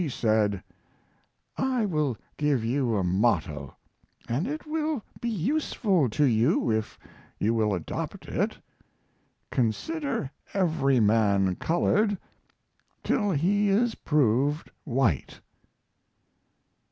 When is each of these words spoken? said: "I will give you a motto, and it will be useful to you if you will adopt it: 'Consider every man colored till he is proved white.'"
said: 0.09 0.63
"I 1.59 1.85
will 1.85 2.17
give 2.35 2.65
you 2.65 2.95
a 2.95 3.03
motto, 3.03 3.75
and 4.27 4.47
it 4.47 4.65
will 4.65 5.03
be 5.19 5.29
useful 5.29 6.09
to 6.09 6.23
you 6.25 6.71
if 6.71 6.97
you 7.37 7.53
will 7.53 7.71
adopt 7.75 8.25
it: 8.25 8.57
'Consider 9.51 10.31
every 10.55 10.99
man 10.99 11.53
colored 11.57 12.17
till 13.03 13.29
he 13.29 13.69
is 13.69 13.93
proved 13.93 14.71
white.'" 14.85 15.39